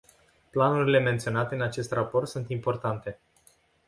[0.49, 3.19] Planurile menționate în acest raport sunt importante.